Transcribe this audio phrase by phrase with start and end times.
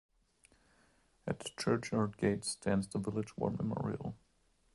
[1.27, 4.15] At the churchyard gate stands the village war memorial.